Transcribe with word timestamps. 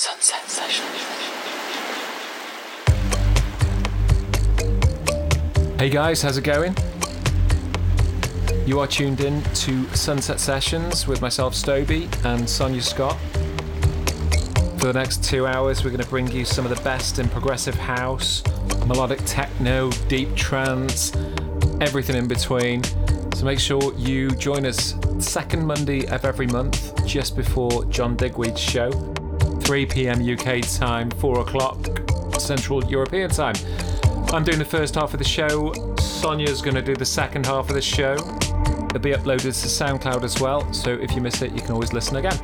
Sunset 0.00 0.48
Session. 0.48 0.86
Hey 5.76 5.90
guys, 5.90 6.22
how's 6.22 6.36
it 6.36 6.44
going? 6.44 6.76
You 8.64 8.78
are 8.78 8.86
tuned 8.86 9.22
in 9.22 9.42
to 9.42 9.88
Sunset 9.96 10.38
Sessions 10.38 11.08
with 11.08 11.20
myself, 11.20 11.54
Stoby, 11.54 12.08
and 12.24 12.48
Sonia 12.48 12.80
Scott. 12.80 13.18
For 14.78 14.86
the 14.86 14.92
next 14.92 15.24
two 15.24 15.48
hours, 15.48 15.82
we're 15.82 15.90
going 15.90 16.00
to 16.00 16.08
bring 16.08 16.30
you 16.30 16.44
some 16.44 16.64
of 16.64 16.70
the 16.70 16.80
best 16.84 17.18
in 17.18 17.28
progressive 17.28 17.74
house, 17.74 18.44
melodic 18.86 19.18
techno, 19.26 19.90
deep 20.06 20.32
trance, 20.36 21.12
everything 21.80 22.14
in 22.14 22.28
between. 22.28 22.84
So 23.34 23.44
make 23.44 23.58
sure 23.58 23.92
you 23.96 24.30
join 24.30 24.64
us 24.64 24.94
second 25.18 25.66
Monday 25.66 26.06
of 26.06 26.24
every 26.24 26.46
month, 26.46 27.04
just 27.04 27.34
before 27.34 27.84
John 27.86 28.14
Digweed's 28.14 28.60
show, 28.60 28.92
3 29.68 29.84
p.m. 29.84 30.26
UK 30.26 30.62
time, 30.62 31.10
4 31.10 31.40
o'clock 31.40 31.76
Central 32.40 32.82
European 32.86 33.28
time. 33.28 33.54
I'm 34.32 34.42
doing 34.42 34.58
the 34.58 34.64
first 34.64 34.94
half 34.94 35.12
of 35.12 35.18
the 35.18 35.26
show. 35.26 35.74
Sonia's 36.00 36.62
going 36.62 36.74
to 36.74 36.80
do 36.80 36.96
the 36.96 37.04
second 37.04 37.44
half 37.44 37.68
of 37.68 37.74
the 37.74 37.82
show. 37.82 38.14
It'll 38.14 38.98
be 38.98 39.10
uploaded 39.10 39.42
to 39.42 39.50
SoundCloud 39.50 40.22
as 40.22 40.40
well, 40.40 40.72
so 40.72 40.94
if 40.94 41.14
you 41.14 41.20
miss 41.20 41.42
it, 41.42 41.52
you 41.52 41.60
can 41.60 41.72
always 41.72 41.92
listen 41.92 42.16
again. 42.16 42.38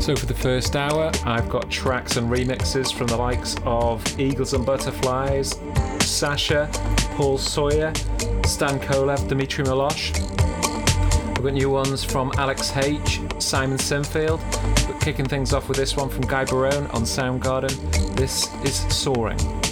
So 0.00 0.16
for 0.16 0.24
the 0.24 0.32
first 0.32 0.76
hour, 0.76 1.12
I've 1.26 1.50
got 1.50 1.70
tracks 1.70 2.16
and 2.16 2.26
remixes 2.32 2.90
from 2.90 3.08
the 3.08 3.18
likes 3.18 3.56
of 3.66 4.18
Eagles 4.18 4.54
and 4.54 4.64
Butterflies, 4.64 5.60
Sasha, 6.00 6.70
Paul 7.16 7.36
Sawyer, 7.36 7.92
Stan 8.46 8.80
Kolev, 8.80 9.28
Dmitry 9.28 9.66
Molosh. 9.66 10.18
We've 11.36 11.44
got 11.44 11.52
new 11.52 11.68
ones 11.68 12.02
from 12.02 12.32
Alex 12.38 12.74
H, 12.78 13.20
Simon 13.40 13.76
Sinfield, 13.76 14.40
kicking 15.06 15.24
things 15.24 15.52
off 15.52 15.68
with 15.68 15.78
this 15.78 15.96
one 15.96 16.08
from 16.08 16.22
Gai 16.22 16.44
Barone 16.46 16.88
on 16.88 17.02
Soundgarden. 17.02 18.16
This 18.16 18.52
is 18.64 18.74
Soaring. 18.92 19.65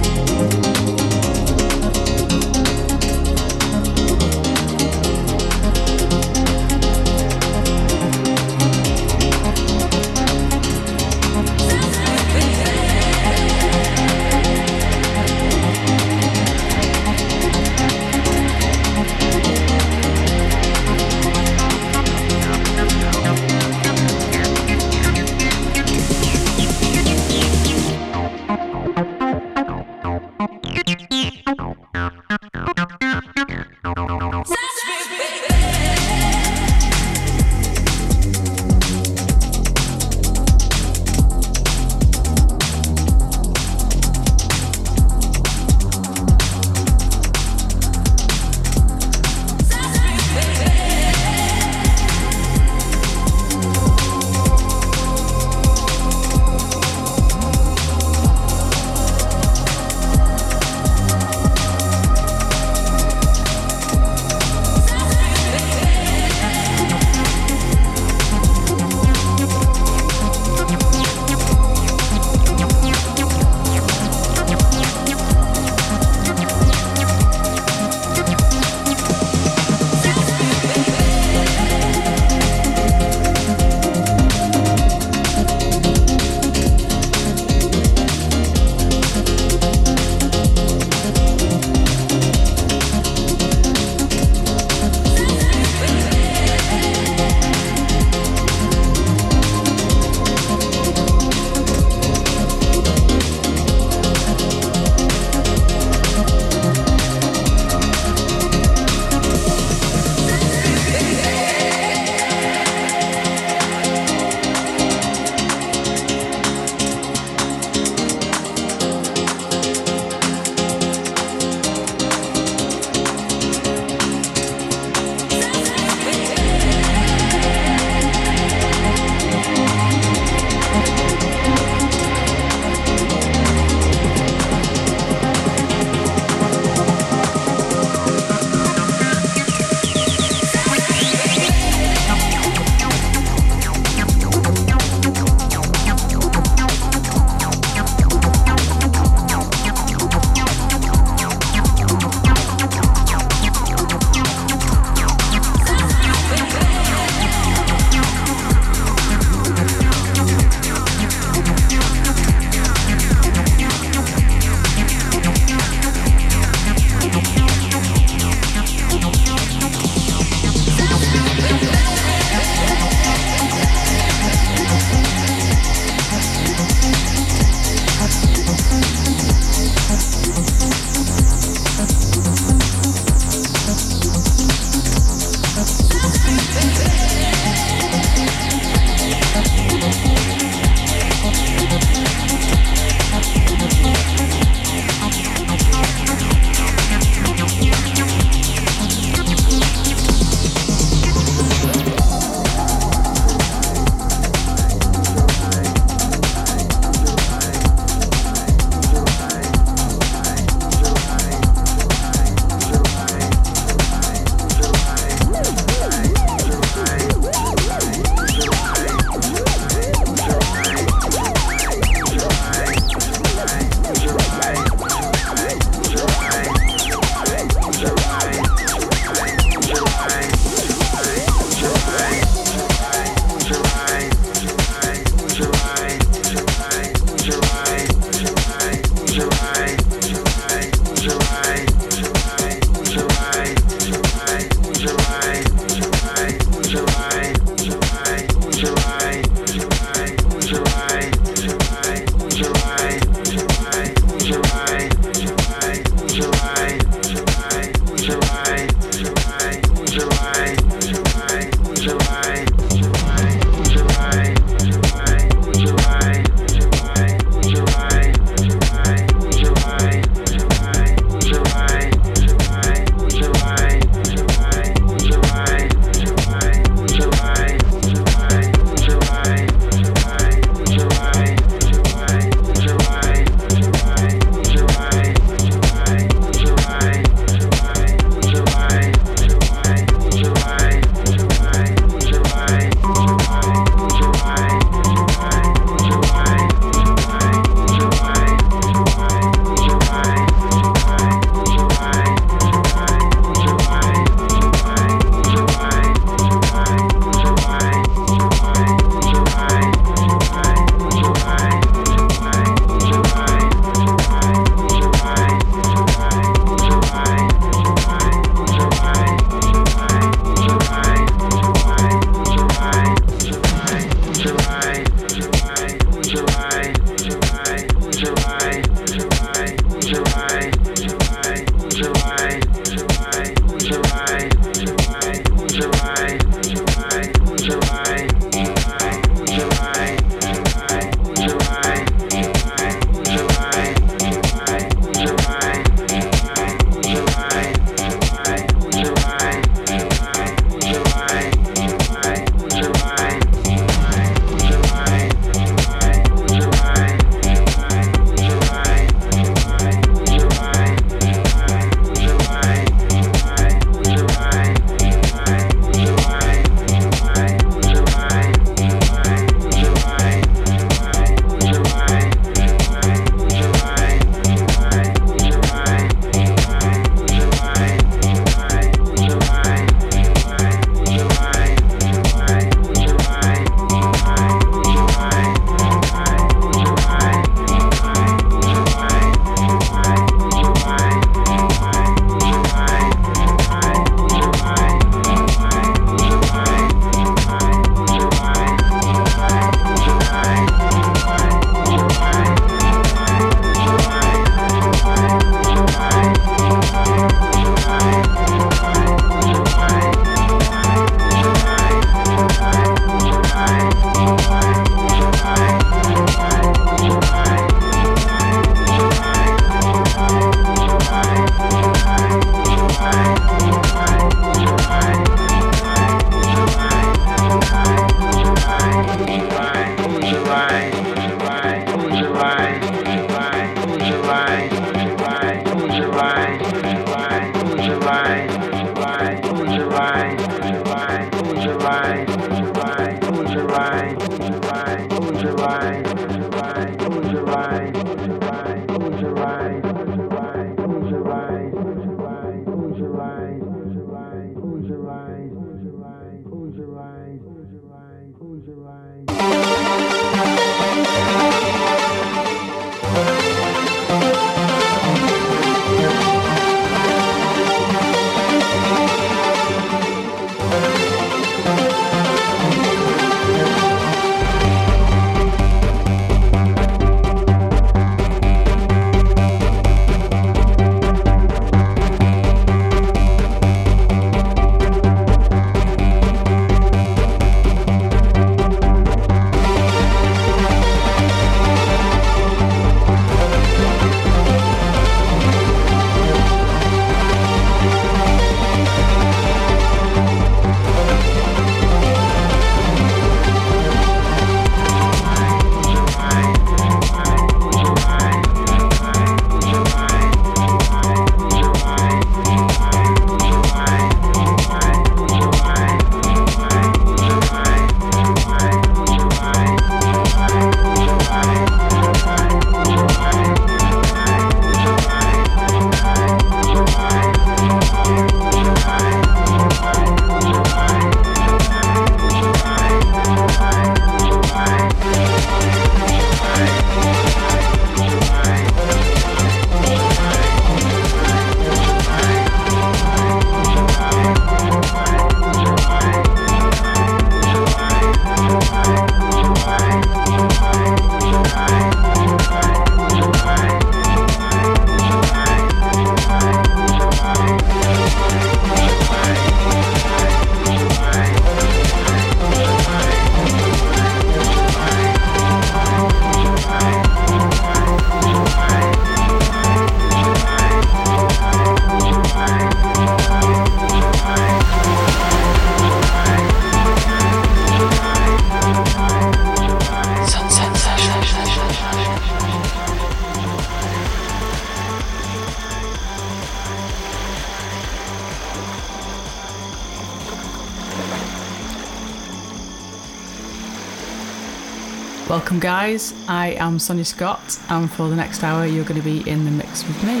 Welcome, 595.30 595.48
guys. 595.48 595.94
I 596.08 596.30
am 596.40 596.58
Sonia 596.58 596.84
Scott, 596.84 597.38
and 597.48 597.70
for 597.70 597.88
the 597.88 597.94
next 597.94 598.24
hour, 598.24 598.46
you're 598.46 598.64
going 598.64 598.80
to 598.80 598.84
be 598.84 599.08
in 599.08 599.24
the 599.24 599.30
mix 599.30 599.64
with 599.64 599.80
me. 599.84 600.00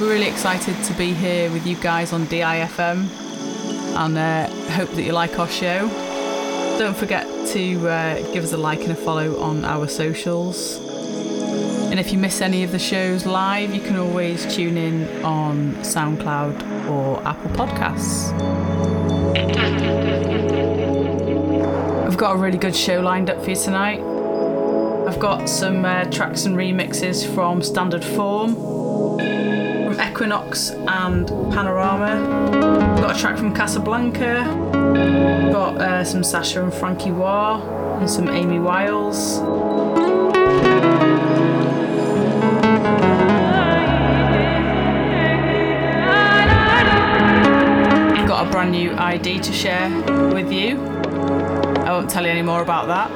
We're 0.00 0.12
really 0.12 0.26
excited 0.26 0.82
to 0.82 0.92
be 0.94 1.12
here 1.12 1.48
with 1.52 1.64
you 1.64 1.76
guys 1.76 2.12
on 2.12 2.26
DIFM 2.26 3.08
and 3.94 4.18
uh, 4.18 4.48
hope 4.72 4.90
that 4.90 5.02
you 5.04 5.12
like 5.12 5.38
our 5.38 5.46
show. 5.46 5.86
Don't 6.76 6.96
forget 6.96 7.24
to 7.50 7.88
uh, 7.88 8.32
give 8.32 8.42
us 8.42 8.52
a 8.52 8.56
like 8.56 8.80
and 8.80 8.90
a 8.90 8.96
follow 8.96 9.40
on 9.40 9.64
our 9.64 9.86
socials. 9.86 10.78
And 11.92 12.00
if 12.00 12.12
you 12.12 12.18
miss 12.18 12.40
any 12.40 12.64
of 12.64 12.72
the 12.72 12.80
shows 12.80 13.26
live, 13.26 13.72
you 13.72 13.80
can 13.80 13.94
always 13.94 14.52
tune 14.52 14.76
in 14.76 15.24
on 15.24 15.76
SoundCloud 15.84 16.90
or 16.90 17.24
Apple 17.24 17.50
Podcasts. 17.50 18.55
I've 22.16 22.20
got 22.20 22.36
a 22.36 22.38
really 22.38 22.56
good 22.56 22.74
show 22.74 23.02
lined 23.02 23.28
up 23.28 23.44
for 23.44 23.50
you 23.50 23.56
tonight. 23.56 24.00
I've 25.06 25.20
got 25.20 25.50
some 25.50 25.84
uh, 25.84 26.04
tracks 26.04 26.46
and 26.46 26.56
remixes 26.56 27.30
from 27.34 27.60
Standard 27.60 28.02
Form, 28.02 28.54
from 28.54 29.98
Equinøx 29.98 30.70
and 30.88 31.28
Panorama. 31.52 32.16
Got 33.02 33.14
a 33.14 33.20
track 33.20 33.36
from 33.36 33.52
Kasablanca. 33.52 35.52
Got 35.52 35.76
uh, 35.76 36.04
some 36.04 36.24
Sasha 36.24 36.64
and 36.64 36.72
Franky 36.72 37.12
Wah 37.12 37.60
and 37.98 38.08
some 38.08 38.30
Amy 38.30 38.60
Wiles. 38.60 39.40
I've 48.16 48.26
Got 48.26 48.46
a 48.46 48.50
brand 48.50 48.72
new 48.72 48.96
ID 48.96 49.40
to 49.40 49.52
share 49.52 49.90
with 50.32 50.50
you. 50.50 50.95
I 51.96 51.98
won't 52.00 52.10
tell 52.10 52.24
you 52.26 52.30
any 52.30 52.42
more 52.42 52.60
about 52.60 52.88
that. 52.88 53.08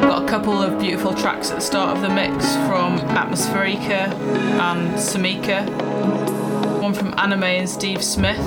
Got 0.00 0.22
a 0.22 0.26
couple 0.26 0.62
of 0.62 0.80
beautiful 0.80 1.12
tracks 1.12 1.50
at 1.50 1.56
the 1.56 1.60
start 1.60 1.94
of 1.94 2.00
the 2.02 2.08
mix 2.08 2.54
from 2.66 2.98
Atmospherika 3.10 4.10
and 4.58 4.94
Sumika. 4.94 5.68
One 6.80 6.94
from 6.94 7.12
anamē 7.12 7.58
and 7.58 7.68
Steve 7.68 8.02
Smith. 8.02 8.40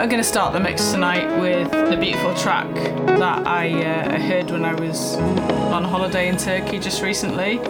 I'm 0.00 0.08
going 0.08 0.20
to 0.20 0.24
start 0.24 0.52
the 0.52 0.58
mix 0.58 0.90
tonight 0.90 1.38
with 1.38 1.70
the 1.70 1.96
beautiful 1.96 2.34
track 2.34 2.74
that 2.74 3.46
I 3.46 3.80
uh, 3.80 4.18
heard 4.18 4.50
when 4.50 4.64
I 4.64 4.74
was 4.74 5.14
on 5.14 5.84
holiday 5.84 6.26
in 6.28 6.36
Turkey 6.36 6.80
just 6.80 7.00
recently. 7.00 7.60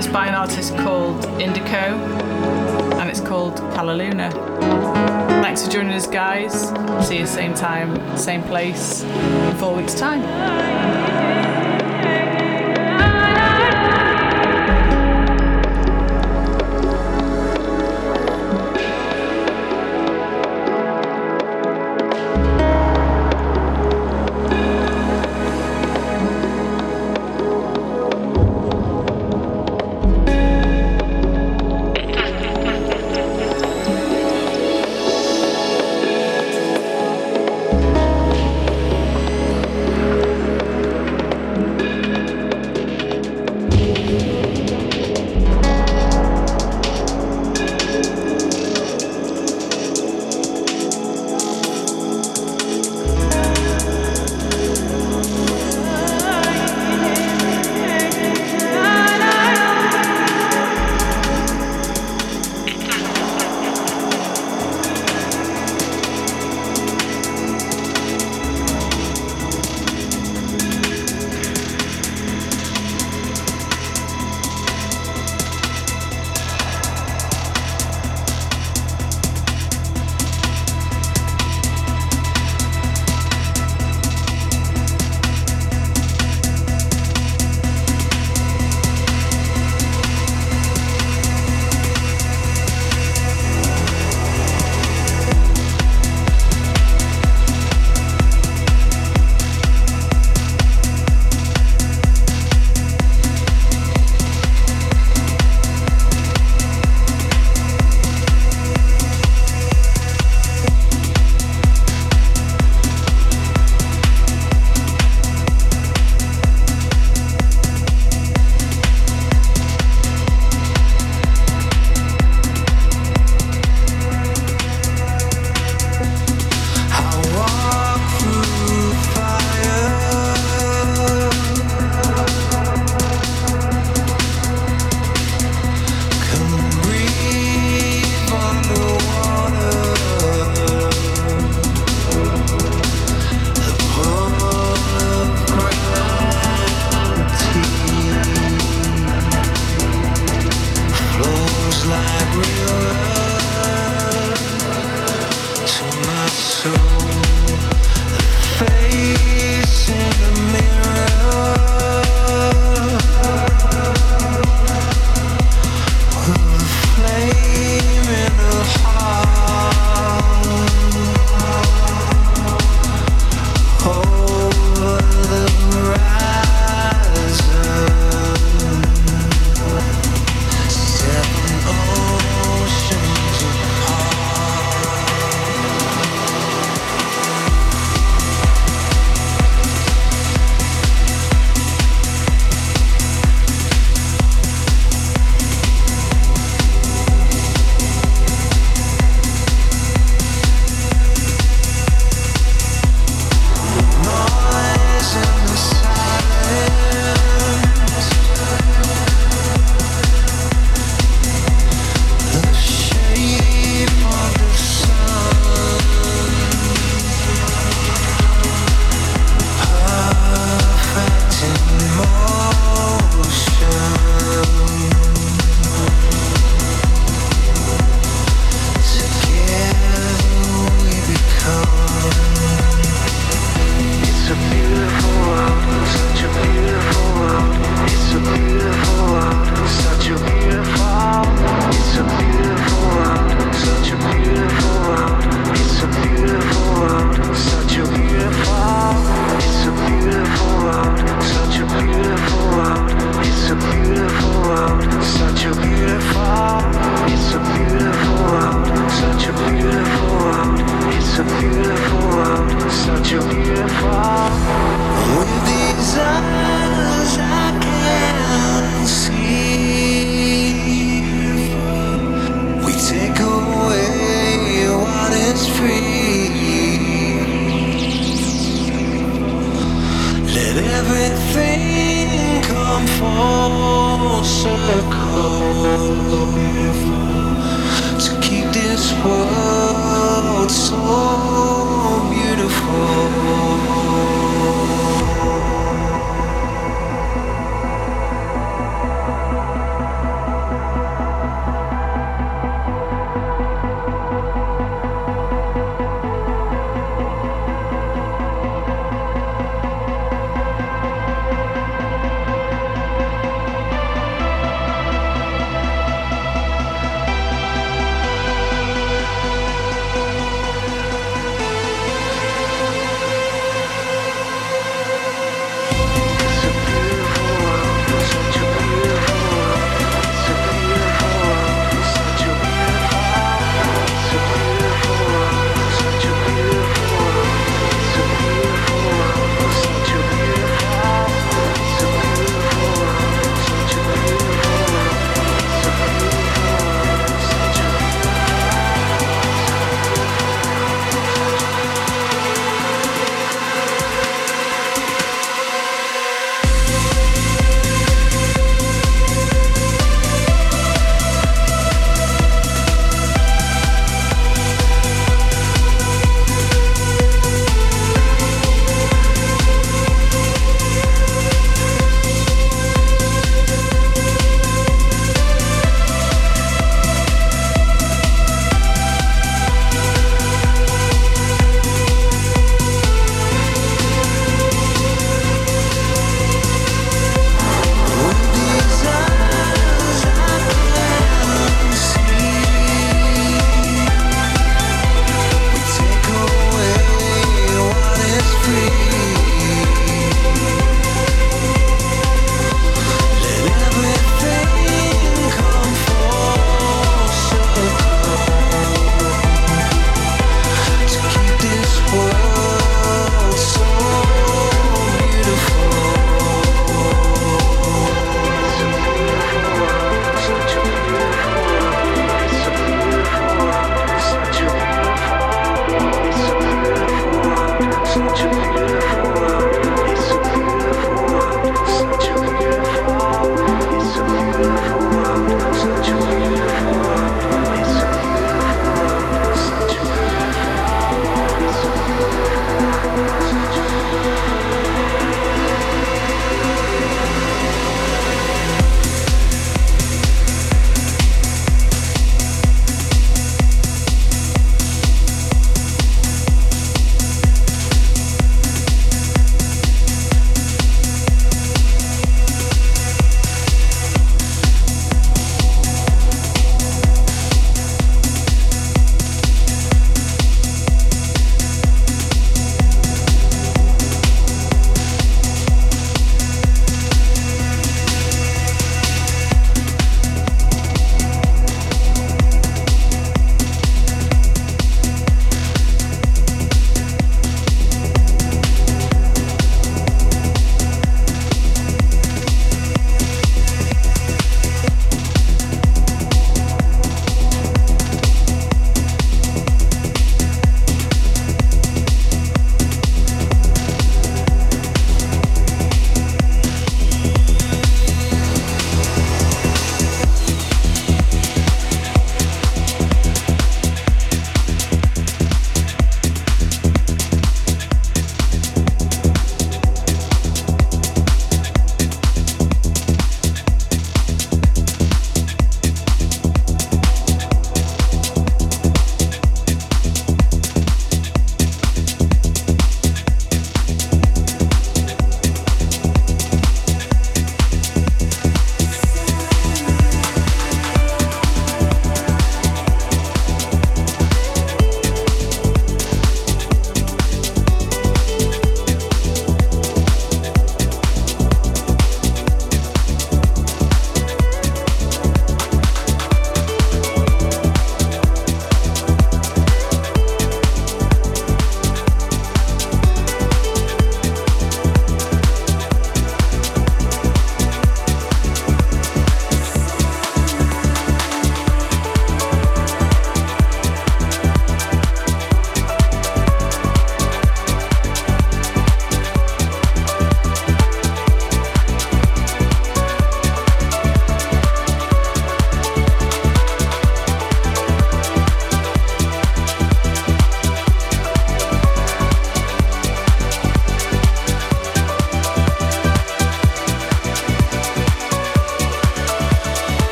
It's 0.00 0.06
by 0.06 0.28
an 0.28 0.34
artist 0.34 0.74
called 0.78 1.20
Indaco 1.38 2.29
and 3.00 3.08
it's 3.10 3.20
called 3.20 3.56
Cala 3.74 3.92
Luna. 3.92 4.30
Thanks 5.42 5.64
for 5.64 5.70
joining 5.70 5.92
us, 5.92 6.06
guys. 6.06 6.68
See 7.06 7.18
you 7.18 7.26
same 7.26 7.54
time, 7.54 8.16
same 8.16 8.42
place 8.42 9.02
in 9.02 9.56
four 9.56 9.74
weeks' 9.74 9.94
time. 9.94 11.29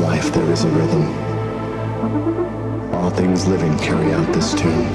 life 0.00 0.32
there 0.32 0.50
is 0.50 0.64
a 0.64 0.68
rhythm. 0.68 1.04
All 2.94 3.10
things 3.10 3.46
living 3.46 3.76
carry 3.78 4.12
out 4.12 4.26
this 4.32 4.52
tune. 4.52 4.86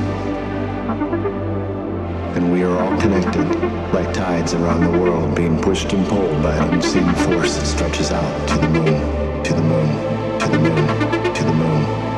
And 2.35 2.51
we 2.51 2.63
are 2.63 2.77
all 2.77 2.99
connected, 3.01 3.47
like 3.93 4.13
tides 4.13 4.53
around 4.53 4.83
the 4.83 4.99
world 4.99 5.35
being 5.35 5.59
pushed 5.61 5.91
and 5.93 6.07
pulled 6.07 6.43
by 6.43 6.55
an 6.55 6.75
unseen 6.75 7.11
force 7.13 7.57
that 7.57 7.65
stretches 7.65 8.11
out 8.11 8.47
to 8.49 8.55
the 8.55 8.69
moon, 8.69 9.43
to 9.43 9.53
the 9.53 9.61
moon, 9.61 10.39
to 10.39 10.47
the 10.47 10.59
moon, 10.59 10.75
to 10.75 10.83
the 10.85 11.07
moon. 11.09 11.33
To 11.33 11.43
the 11.43 11.53
moon. 11.53 12.10